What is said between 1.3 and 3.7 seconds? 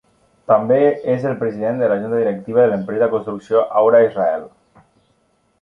el president de la junta directiva de l'empresa de construcció